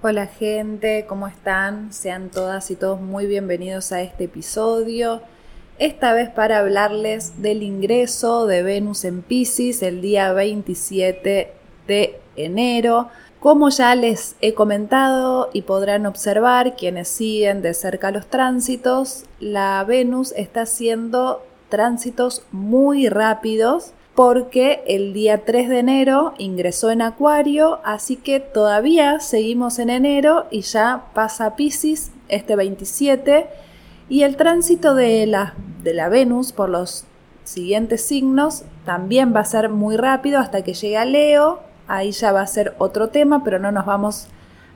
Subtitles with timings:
[0.00, 1.92] Hola gente, ¿cómo están?
[1.92, 5.22] Sean todas y todos muy bienvenidos a este episodio.
[5.80, 11.52] Esta vez para hablarles del ingreso de Venus en Pisces el día 27
[11.88, 13.08] de enero.
[13.40, 19.82] Como ya les he comentado y podrán observar quienes siguen de cerca los tránsitos, la
[19.82, 27.78] Venus está haciendo tránsitos muy rápidos porque el día 3 de enero ingresó en Acuario,
[27.84, 33.46] así que todavía seguimos en enero y ya pasa Pisces este 27
[34.08, 37.04] y el tránsito de la, de la Venus por los
[37.44, 42.32] siguientes signos también va a ser muy rápido hasta que llegue a Leo, ahí ya
[42.32, 44.26] va a ser otro tema, pero no nos vamos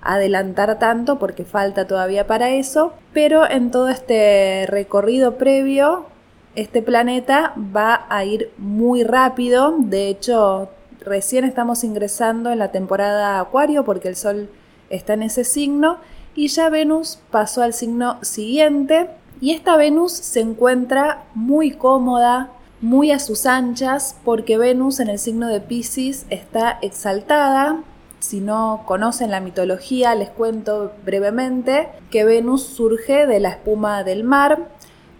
[0.02, 6.11] a adelantar tanto porque falta todavía para eso, pero en todo este recorrido previo
[6.54, 9.74] este planeta va a ir muy rápido.
[9.78, 10.68] De hecho,
[11.00, 14.50] recién estamos ingresando en la temporada Acuario porque el Sol
[14.90, 15.98] está en ese signo
[16.34, 19.08] y ya Venus pasó al signo siguiente
[19.40, 25.18] y esta Venus se encuentra muy cómoda, muy a sus anchas porque Venus en el
[25.18, 27.82] signo de Pisces está exaltada.
[28.20, 34.22] Si no conocen la mitología, les cuento brevemente que Venus surge de la espuma del
[34.22, 34.68] mar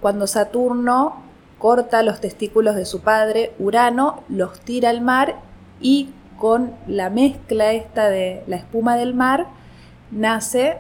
[0.01, 1.22] cuando Saturno
[1.63, 5.37] corta los testículos de su padre, Urano los tira al mar
[5.81, 9.47] y con la mezcla esta de la espuma del mar
[10.11, 10.79] nace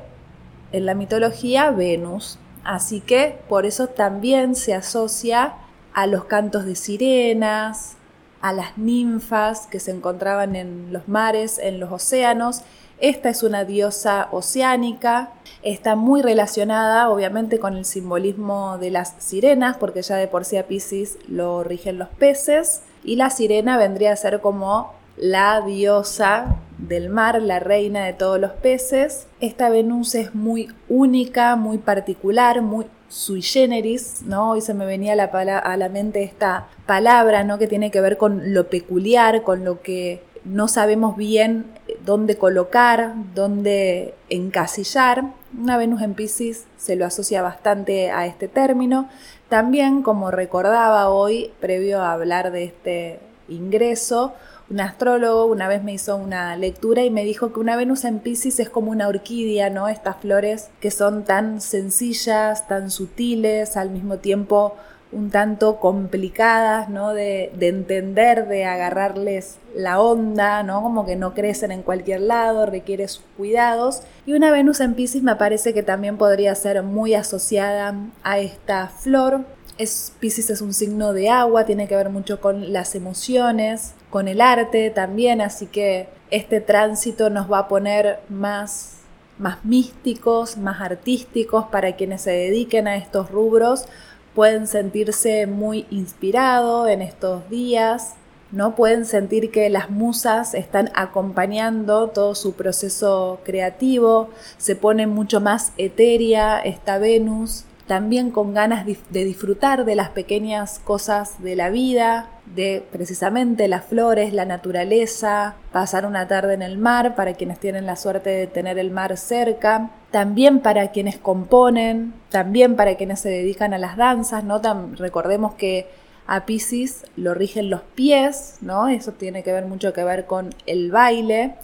[0.72, 2.40] en la mitología Venus.
[2.64, 5.54] Así que por eso también se asocia
[5.94, 7.96] a los cantos de sirenas,
[8.40, 12.62] a las ninfas que se encontraban en los mares, en los océanos,
[12.98, 15.30] esta es una diosa oceánica,
[15.62, 20.56] está muy relacionada obviamente con el simbolismo de las sirenas, porque ya de por sí
[20.56, 26.56] a Pisces lo rigen los peces, y la sirena vendría a ser como la diosa
[26.78, 29.26] del mar, la reina de todos los peces.
[29.40, 34.50] Esta Venus es muy única, muy particular, muy sui generis, ¿no?
[34.52, 37.58] Hoy se me venía a la, a la mente esta palabra, ¿no?
[37.58, 41.66] Que tiene que ver con lo peculiar, con lo que no sabemos bien
[42.04, 45.24] dónde colocar, dónde encasillar.
[45.58, 49.08] Una Venus en Pisces se lo asocia bastante a este término.
[49.48, 54.32] También, como recordaba hoy, previo a hablar de este ingreso,
[54.70, 58.20] un astrólogo una vez me hizo una lectura y me dijo que una Venus en
[58.20, 59.88] Pisces es como una orquídea, ¿no?
[59.88, 64.74] Estas flores que son tan sencillas, tan sutiles, al mismo tiempo
[65.12, 67.12] un tanto complicadas, ¿no?
[67.12, 70.82] De, entender, de agarrarles la onda, ¿no?
[70.82, 74.02] Como que no crecen en cualquier lado, requiere sus cuidados.
[74.26, 78.88] Y una Venus en Pisces me parece que también podría ser muy asociada a esta
[78.88, 79.44] flor.
[79.78, 84.28] Es, Pisces es un signo de agua, tiene que ver mucho con las emociones, con
[84.28, 88.98] el arte también, así que este tránsito nos va a poner más
[89.38, 93.86] más místicos, más artísticos para quienes se dediquen a estos rubros,
[94.34, 98.14] pueden sentirse muy inspirados en estos días,
[98.50, 98.74] ¿no?
[98.74, 104.28] Pueden sentir que las musas están acompañando todo su proceso creativo,
[104.58, 110.78] se pone mucho más etérea esta Venus, también con ganas de disfrutar de las pequeñas
[110.78, 116.78] cosas de la vida, de precisamente las flores, la naturaleza, pasar una tarde en el
[116.78, 122.14] mar para quienes tienen la suerte de tener el mar cerca, también para quienes componen,
[122.30, 124.58] también para quienes se dedican a las danzas, ¿no?
[124.96, 125.86] recordemos que
[126.26, 128.88] a Pisces lo rigen los pies, ¿no?
[128.88, 131.56] Eso tiene que ver mucho que ver con el baile.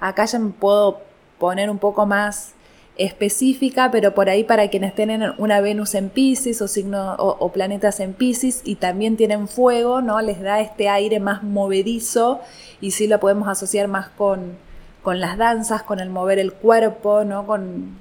[0.00, 1.02] Acá ya me puedo
[1.38, 2.55] poner un poco más
[2.98, 8.00] específica, pero por ahí para quienes tienen una Venus en Pisces o, signo, o, planetas
[8.00, 10.20] en Pisces y también tienen fuego, ¿no?
[10.20, 12.40] Les da este aire más movedizo
[12.80, 14.56] y sí lo podemos asociar más con,
[15.02, 17.46] con las danzas, con el mover el cuerpo, ¿no?
[17.46, 17.96] Con,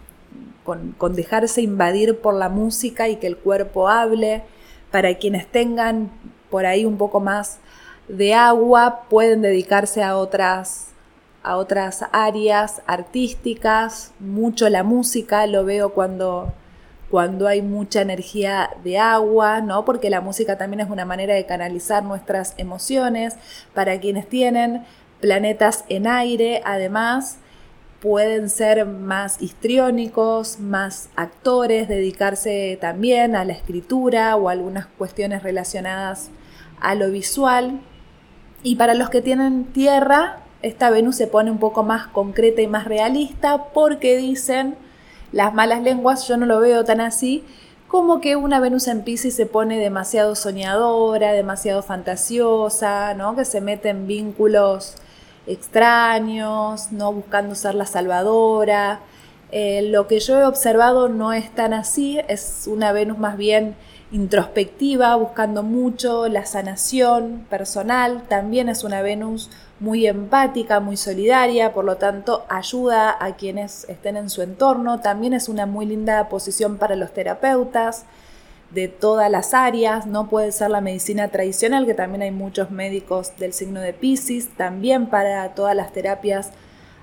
[0.63, 4.43] con, con dejarse invadir por la música y que el cuerpo hable.
[4.91, 6.09] Para quienes tengan
[6.49, 7.59] por ahí un poco más
[8.07, 10.94] de agua, pueden dedicarse a otras
[11.45, 16.51] a otras áreas artísticas, mucho la música, lo veo cuando,
[17.11, 19.85] cuando hay mucha energía de agua, ¿no?
[19.85, 23.35] Porque la música también es una manera de canalizar nuestras emociones.
[23.75, 24.85] Para quienes tienen
[25.21, 27.37] planetas en aire, además,
[28.01, 36.31] pueden ser más histriónicos, más actores, dedicarse también a la escritura o algunas cuestiones relacionadas
[36.81, 37.81] a lo visual.
[38.63, 42.65] Y para los que tienen tierra, esta Venus se pone un poco más concreta y
[42.67, 44.75] más realista porque dicen
[45.31, 47.43] las malas lenguas, yo no lo veo tan así,
[47.87, 53.35] como que una Venus en Pisces se pone demasiado soñadora, demasiado fantasiosa, ¿no?
[53.35, 54.95] que se mete en vínculos
[55.45, 59.01] extraños, no buscando ser la salvadora.
[59.51, 63.75] Eh, lo que yo he observado no es tan así, es una Venus más bien
[64.11, 71.83] introspectiva, buscando mucho la sanación personal, también es una Venus muy empática, muy solidaria, por
[71.83, 76.77] lo tanto ayuda a quienes estén en su entorno, también es una muy linda posición
[76.77, 78.05] para los terapeutas
[78.71, 83.33] de todas las áreas, no puede ser la medicina tradicional, que también hay muchos médicos
[83.37, 86.51] del signo de Pisces, también para todas las terapias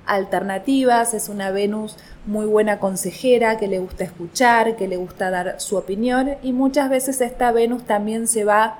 [0.06, 1.96] alternativas, es una Venus
[2.26, 6.90] muy buena consejera, que le gusta escuchar, que le gusta dar su opinión y muchas
[6.90, 8.78] veces esta Venus también se va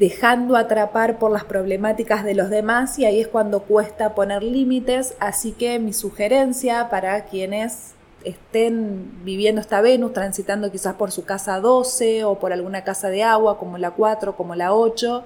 [0.00, 5.14] dejando atrapar por las problemáticas de los demás y ahí es cuando cuesta poner límites,
[5.20, 7.92] así que mi sugerencia para quienes
[8.24, 13.24] estén viviendo esta Venus, transitando quizás por su casa 12 o por alguna casa de
[13.24, 15.22] agua como la 4, como la 8,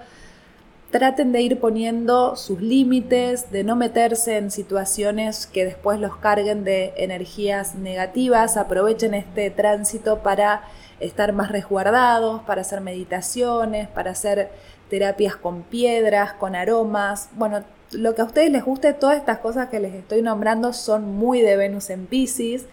[0.91, 6.65] traten de ir poniendo sus límites, de no meterse en situaciones que después los carguen
[6.65, 10.63] de energías negativas, aprovechen este tránsito para
[11.01, 14.51] estar más resguardados, para hacer meditaciones, para hacer
[14.89, 19.69] terapias con piedras, con aromas, bueno, lo que a ustedes les guste, todas estas cosas
[19.69, 22.67] que les estoy nombrando son muy de Venus en Pisces,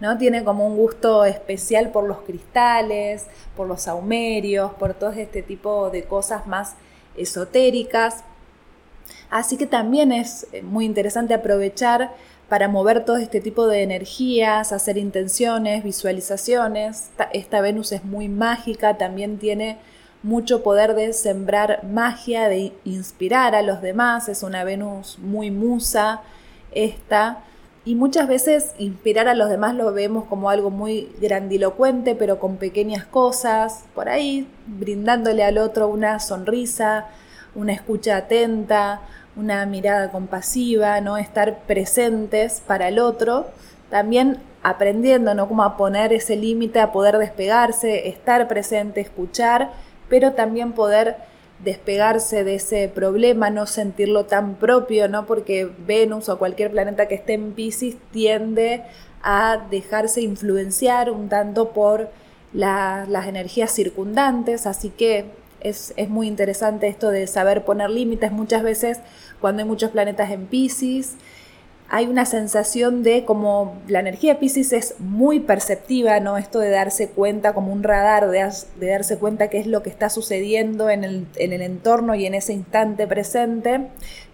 [0.00, 0.18] ¿no?
[0.18, 3.26] Tiene como un gusto especial por los cristales,
[3.56, 6.74] por los saumerios, por todo este tipo de cosas más
[7.16, 8.24] esotéricas.
[9.30, 12.12] Así que también es eh, muy interesante aprovechar
[12.48, 17.10] para mover todo este tipo de energías, hacer intenciones, visualizaciones.
[17.32, 19.78] Esta, Venus es muy mágica, también tiene
[20.22, 24.28] mucho poder de sembrar magia, de inspirar a los demás.
[24.28, 26.22] Es una Venus muy musa
[26.72, 27.42] esta.
[27.84, 32.56] Y muchas veces inspirar a los demás lo vemos como algo muy grandilocuente, pero con
[32.56, 37.06] pequeñas cosas, por ahí brindándole al otro una sonrisa,
[37.54, 39.02] una escucha atenta,
[39.36, 41.18] una mirada compasiva, ¿no?
[41.18, 43.46] Estar presentes para el otro,
[43.90, 45.46] también aprendiendo, ¿no?
[45.46, 49.70] Como a poner ese límite, a poder despegarse, estar presente, escuchar,
[50.08, 51.16] pero también poder
[51.62, 55.26] despegarse de ese problema, no sentirlo tan propio, ¿no?
[55.26, 58.82] Porque Venus o cualquier planeta que esté en Pisces tiende
[59.22, 62.10] a dejarse influenciar un tanto por
[62.52, 65.26] las energías circundantes, así que
[65.68, 68.32] es, muy interesante esto de saber poner límites.
[68.32, 68.98] Muchas veces
[69.40, 71.14] cuando hay muchos planetas en Pisces,
[71.88, 76.36] hay una sensación de como la energía de Pisces es muy perceptiva, ¿no?
[76.36, 80.08] Esto de darse cuenta como un radar, de, darse cuenta qué es lo que está
[80.08, 83.82] sucediendo en el, en el entorno y en ese instante presente.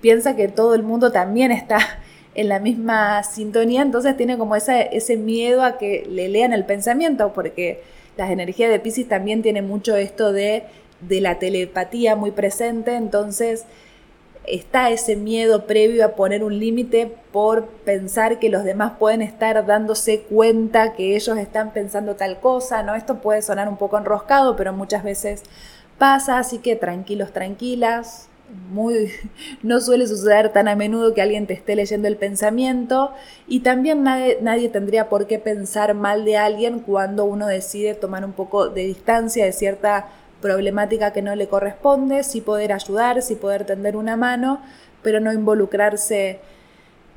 [0.00, 1.78] Piensa que todo el mundo también está
[2.34, 7.34] en la misma sintonía, entonces tiene como ese miedo a que le lean el pensamiento,
[7.34, 7.82] porque
[8.16, 10.64] las energías de Pisces también tienen mucho esto de
[11.08, 13.66] de la telepatía muy presente, entonces
[14.46, 19.64] está ese miedo previo a poner un límite por pensar que los demás pueden estar
[19.66, 22.94] dándose cuenta que ellos están pensando tal cosa, ¿no?
[22.94, 25.42] Esto puede sonar un poco enroscado, pero muchas veces
[25.98, 28.28] pasa, así que tranquilos, tranquilas.
[28.70, 29.10] Muy,
[29.62, 33.12] no suele suceder tan a menudo que alguien te esté leyendo el pensamiento
[33.46, 38.24] y también nadie, nadie tendría por qué pensar mal de alguien cuando uno decide tomar
[38.24, 40.08] un poco de distancia de cierta
[40.42, 44.60] problemática que no le corresponde, sí poder ayudar, sí poder tender una mano,
[45.02, 46.40] pero no involucrarse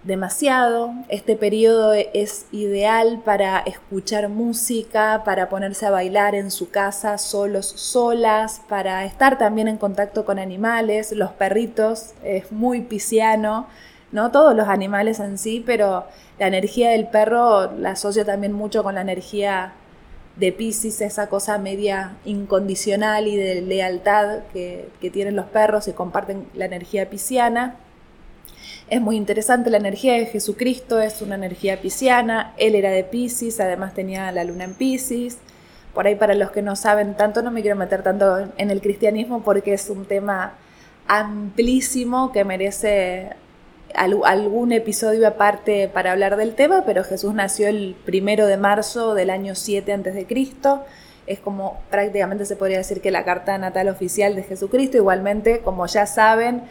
[0.06, 0.94] demasiado.
[1.10, 7.66] Este periodo es ideal para escuchar música, para ponerse a bailar en su casa solos,
[7.66, 13.68] solas, para estar también en contacto con animales, los perritos, es muy pisciano,
[14.12, 14.32] ¿no?
[14.32, 16.06] Todos los animales en sí, pero
[16.40, 19.74] la energía del perro la asocio también mucho con la energía
[20.36, 26.48] de Pisces, esa cosa media incondicional y de lealtad que, tienen los perros y comparten
[26.54, 27.76] la energía pisciana.
[28.90, 33.60] Es muy interesante, la energía de Jesucristo es una energía pisciana, él era de Pisces,
[33.60, 35.38] además tenía la luna en Pisces.
[35.94, 38.82] Por ahí para los que no saben tanto, no me quiero meter tanto en el
[38.82, 40.54] cristianismo porque es un tema
[41.08, 43.30] amplísimo que merece
[43.96, 49.30] algún episodio aparte para hablar del tema, pero Jesús nació el primero de marzo del
[49.30, 50.28] año 7 a.C.
[51.28, 54.98] Es como prácticamente se podría decir que la carta natal oficial de Jesucristo.
[54.98, 56.64] Igualmente, como ya saben,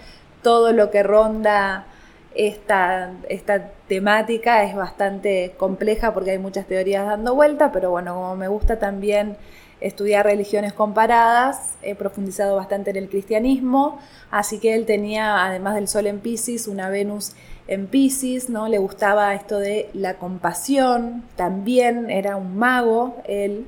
[0.42, 1.86] todo lo que ronda
[2.34, 8.36] esta, esta temática es bastante compleja porque hay muchas teorías dando vuelta, pero bueno, como
[8.36, 9.36] me gusta también
[9.80, 13.98] estudiar religiones comparadas, he profundizado bastante en el cristianismo,
[14.30, 17.32] así que él tenía, además del Sol en Pisces, una Venus
[17.66, 18.68] en Pisces, ¿no?
[18.68, 23.66] Le gustaba esto de la compasión, también era un mago, él,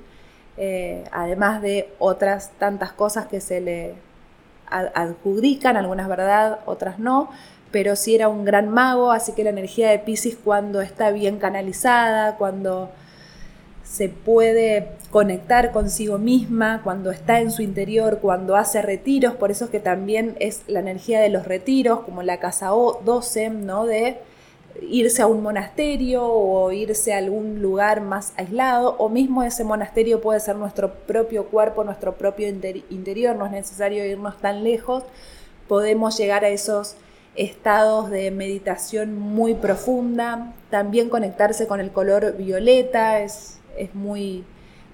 [0.57, 3.95] eh, además de otras tantas cosas que se le
[4.69, 7.31] adjudican, algunas verdad, otras no,
[7.71, 11.39] pero sí era un gran mago, así que la energía de Pisces cuando está bien
[11.39, 12.91] canalizada, cuando
[13.89, 19.67] se puede conectar consigo misma, cuando está en su interior, cuando hace retiros, por eso
[19.67, 23.87] es que también es la energía de los retiros, como la casa 12, ¿no?
[23.87, 24.19] De
[24.83, 30.21] irse a un monasterio o irse a algún lugar más aislado, o mismo ese monasterio
[30.21, 35.05] puede ser nuestro propio cuerpo, nuestro propio interior, no es necesario irnos tan lejos,
[35.69, 36.97] podemos llegar a esos
[37.37, 44.45] estados de meditación muy profunda, también conectarse con el color violeta, es, es muy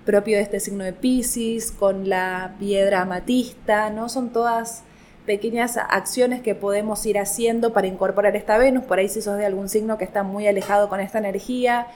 [0.05, 4.09] propio de este signo de Pisces, con la piedra amatista, ¿no?
[4.09, 4.85] Son todas
[5.27, 9.47] pequeñas acciones que podemos ir haciendo para incorporar esta Venus, por ahí si sos de
[9.47, 11.87] algún signo que está muy alejado con esta energía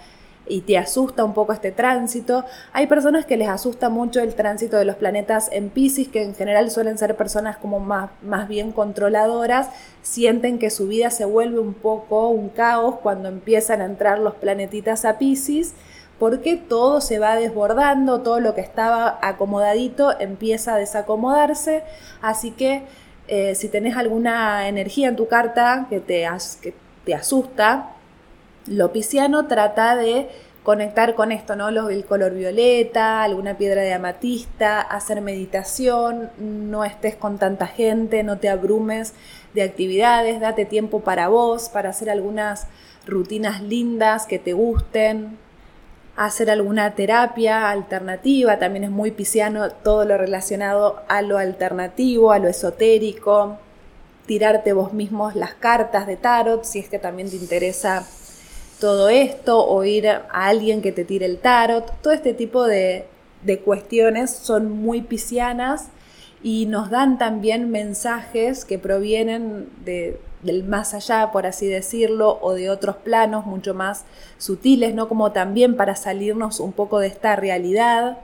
[0.48, 2.44] y te asusta un poco este tránsito.
[2.72, 6.36] Hay personas que les asusta mucho el tránsito de los planetas en Pisces, que en
[6.36, 9.70] general suelen ser personas como más, más bien controladoras,
[10.02, 14.34] sienten que su vida se vuelve un poco un caos cuando empiezan a entrar los
[14.34, 15.74] planetitas a Pisces
[16.18, 21.82] porque todo se va desbordando, todo lo que estaba acomodadito empieza a desacomodarse,
[22.22, 22.84] así que
[23.28, 26.26] eh, si tenés alguna energía en tu carta que te,
[26.62, 27.90] que te asusta,
[28.66, 30.28] lo pisciano trata de
[30.66, 31.68] conectar con esto, ¿no?
[31.68, 38.38] el color violeta, alguna piedra de amatista, hacer meditación, no estés con tanta gente, no
[38.38, 39.14] te abrumes
[39.54, 42.66] de actividades, date tiempo para vos, para hacer algunas
[43.06, 45.38] rutinas lindas que te gusten,
[46.16, 52.38] hacer alguna terapia alternativa, también es muy pisciano todo lo relacionado a lo alternativo, a
[52.38, 53.58] lo esotérico,
[54.26, 58.06] tirarte vos mismos las cartas de tarot, si es que también te interesa
[58.80, 63.06] todo esto, o ir a alguien que te tire el tarot, todo este tipo de,
[63.42, 65.88] de cuestiones son muy piscianas
[66.42, 72.52] y nos dan también mensajes que provienen de, del más allá, por así decirlo, o
[72.54, 74.04] de otros planos mucho más
[74.38, 75.08] sutiles, ¿no?
[75.08, 78.18] Como también para salirnos un poco de esta realidad.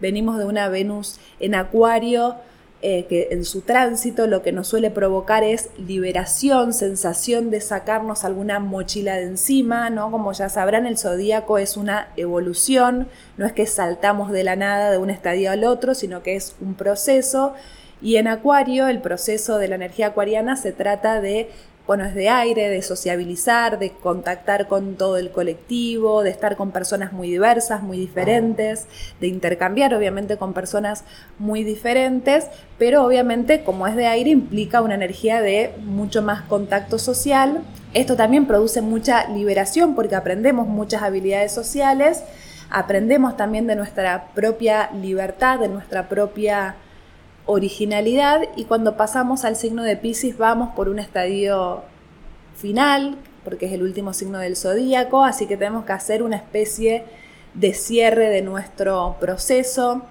[0.00, 2.36] Venimos de una Venus en Acuario,
[2.82, 8.22] eh, que en su tránsito lo que nos suele provocar es liberación, sensación de sacarnos
[8.22, 10.10] alguna mochila de encima, ¿no?
[10.10, 13.08] Como ya sabrán, el zodíaco es una evolución,
[13.38, 16.54] no es que saltamos de la nada de un estadio al otro, sino que es
[16.60, 17.54] un proceso
[18.02, 21.48] y en Acuario, el proceso de la energía acuariana se trata de,
[21.86, 26.72] bueno, es de aire, de sociabilizar, de contactar con todo el colectivo, de estar con
[26.72, 28.86] personas muy diversas, muy diferentes,
[29.20, 31.04] de intercambiar obviamente con personas
[31.38, 36.98] muy diferentes, pero obviamente como es de aire implica una energía de mucho más contacto
[36.98, 37.62] social.
[37.94, 42.24] Esto también produce mucha liberación porque aprendemos muchas habilidades sociales,
[42.68, 46.76] aprendemos también de nuestra propia libertad, de nuestra propia
[47.46, 51.82] originalidad y cuando pasamos al signo de Pisces vamos por un estadio
[52.56, 57.04] final, porque es el último signo del zodíaco, así que tenemos que hacer una especie
[57.54, 60.02] de cierre de nuestro proceso,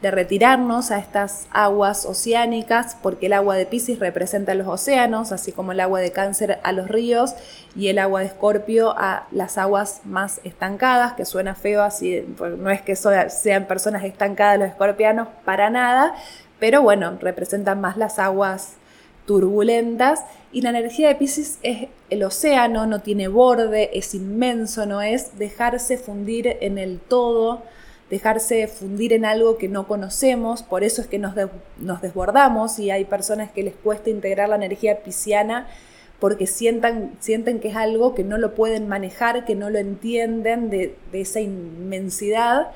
[0.00, 5.52] de retirarnos a estas aguas oceánicas, porque el agua de Pisces representa los océanos, así
[5.52, 7.34] como el agua de Cáncer a los ríos
[7.76, 12.56] y el agua de Escorpio a las aguas más estancadas, que suena feo así, pues,
[12.56, 16.14] no es que sean personas estancadas los escorpianos, para nada,
[16.60, 18.74] pero bueno, representan más las aguas
[19.26, 25.02] turbulentas y la energía de Pisces es el océano, no tiene borde, es inmenso, no
[25.02, 27.62] es dejarse fundir en el todo,
[28.10, 31.34] dejarse fundir en algo que no conocemos, por eso es que nos,
[31.78, 35.68] nos desbordamos y hay personas que les cuesta integrar la energía pisciana
[36.18, 40.68] porque sientan, sienten que es algo que no lo pueden manejar, que no lo entienden
[40.68, 42.68] de, de esa inmensidad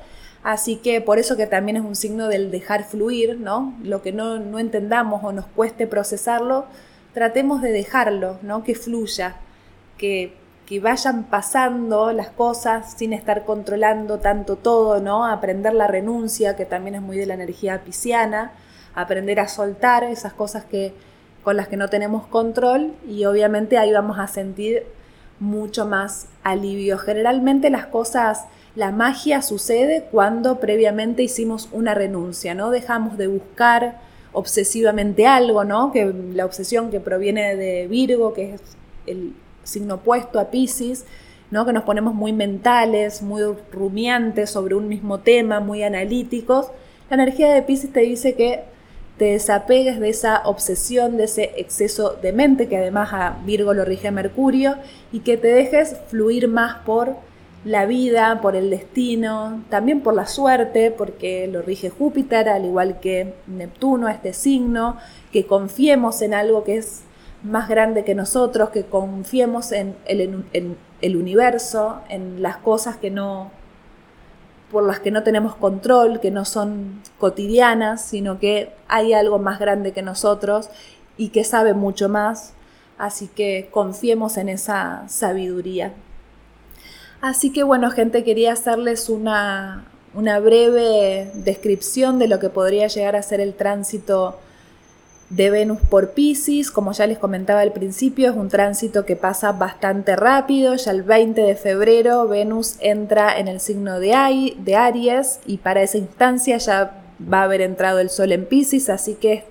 [0.45, 3.73] Así que por eso que también es un signo del dejar fluir, ¿no?
[3.81, 6.65] Lo que no, no entendamos o nos cueste procesarlo,
[7.15, 8.63] tratemos de dejarlo, ¿no?
[8.63, 9.37] Que fluya,
[9.97, 10.37] que,
[10.67, 15.25] que vayan pasando las cosas sin estar controlando tanto todo, ¿no?
[15.25, 18.51] Aprender la renuncia, que también es muy de la energía pisciana,
[18.93, 20.93] aprender a soltar esas cosas que,
[21.43, 24.83] con las que no tenemos control y obviamente ahí vamos a sentir
[25.39, 26.97] mucho más alivio.
[26.97, 32.71] Generalmente las cosas la magia sucede cuando previamente hicimos una renuncia, ¿no?
[32.71, 34.01] Dejamos de buscar
[34.33, 35.93] obsesivamente algo, ¿no?
[35.93, 38.61] Que la obsesión que proviene de Virgo, que es
[39.07, 41.05] el signo opuesto a Pisces,
[41.51, 41.65] ¿no?
[41.65, 46.67] Que nos ponemos muy mentales, muy rumiantes sobre un mismo tema, muy analíticos.
[47.09, 48.63] La energía de Pisces te dice que
[49.17, 53.85] te desapegues de esa obsesión, de ese exceso de mente, que además a Virgo lo
[53.85, 54.75] rige Mercurio,
[55.11, 57.15] y que te dejes fluir más por
[57.63, 62.99] la vida, por el destino, también por la suerte, porque lo rige Júpiter, al igual
[62.99, 64.97] que Neptuno, este signo,
[65.31, 67.01] que confiemos en algo que es
[67.41, 73.51] más grande que nosotros, que confiemos en el, universo, en las cosas que no
[74.71, 79.59] por las que no tenemos control, que no son cotidianas, sino que hay algo más
[79.59, 80.69] grande que nosotros
[81.17, 82.53] y que sabe mucho más.
[82.97, 85.93] Así que confiemos en esa sabiduría.
[87.21, 93.15] Así que bueno, gente, quería hacerles una, una breve descripción de lo que podría llegar
[93.15, 94.39] a ser el tránsito
[95.35, 96.71] de Venus por Pisces.
[96.71, 100.75] Como ya les comentaba al principio, es un tránsito que pasa bastante rápido.
[100.75, 105.81] Ya el 20 de febrero Venus entra en el signo de, de Aries y para
[105.81, 109.43] esa instancia ya va a haber entrado el Sol en Pisces, así que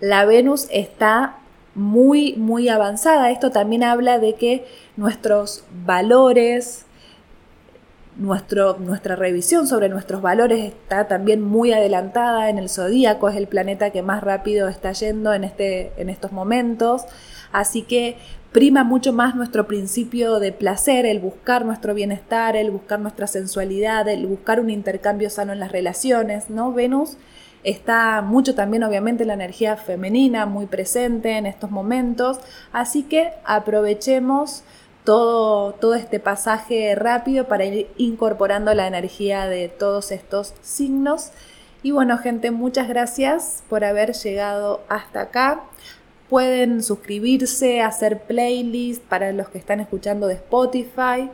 [0.00, 1.38] la Venus está
[1.74, 3.30] muy, muy avanzada.
[3.30, 6.84] Esto también habla de que nuestros valores,
[8.16, 13.46] nuestro, nuestra revisión sobre nuestros valores está también muy adelantada en el zodíaco, es el
[13.46, 17.04] planeta que más rápido está yendo en, este, en estos momentos.
[17.52, 18.16] Así que
[18.52, 24.06] prima mucho más nuestro principio de placer, el buscar nuestro bienestar, el buscar nuestra sensualidad,
[24.08, 26.72] el buscar un intercambio sano en las relaciones, ¿no?
[26.72, 27.16] Venus
[27.64, 32.40] está mucho también obviamente la energía femenina muy presente en estos momentos,
[32.72, 34.64] así que aprovechemos
[35.04, 41.30] todo, todo este pasaje rápido para ir incorporando la energía de todos estos signos.
[41.82, 45.62] Y bueno, gente, muchas gracias por haber llegado hasta acá.
[46.28, 51.30] Pueden suscribirse, hacer playlists para los que están escuchando de Spotify.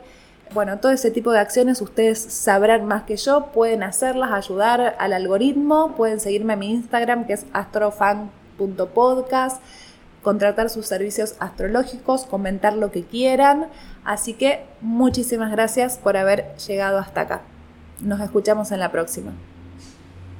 [0.51, 5.13] Bueno, todo ese tipo de acciones ustedes sabrán más que yo, pueden hacerlas, ayudar al
[5.13, 9.61] algoritmo, pueden seguirme en mi Instagram que es astrofan.podcast
[10.21, 13.67] contratar sus servicios astrológicos, comentar lo que quieran.
[14.03, 17.41] Así que muchísimas gracias por haber llegado hasta acá.
[17.99, 19.33] Nos escuchamos en la próxima.